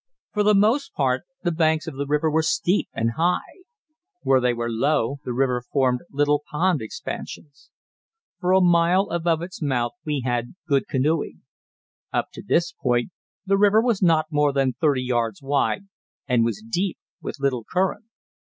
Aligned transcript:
For 0.33 0.41
the 0.41 0.55
most 0.55 0.93
part 0.95 1.25
the 1.43 1.51
banks 1.51 1.85
of 1.85 1.95
the 1.95 2.07
river 2.07 2.31
were 2.31 2.41
steep 2.41 2.89
and 2.91 3.11
high; 3.17 3.51
where 4.23 4.41
they 4.41 4.51
were 4.51 4.67
low 4.67 5.19
the 5.25 5.31
river 5.31 5.61
formed 5.71 6.01
little 6.09 6.41
pond 6.49 6.81
expansions. 6.81 7.69
For 8.39 8.51
a 8.51 8.61
mile 8.61 9.09
above 9.11 9.43
its 9.43 9.61
mouth 9.61 9.91
we 10.03 10.23
had 10.25 10.55
good 10.67 10.87
canoeing. 10.87 11.43
Up 12.11 12.29
to 12.33 12.41
this 12.41 12.71
point 12.73 13.11
the 13.45 13.59
river 13.59 13.79
was 13.79 14.01
not 14.01 14.25
more 14.31 14.51
than 14.51 14.73
thirty 14.73 15.03
yards 15.03 15.39
wide, 15.43 15.83
and 16.27 16.43
was 16.43 16.63
deep, 16.67 16.97
with 17.21 17.39
little 17.39 17.63
current. 17.63 18.05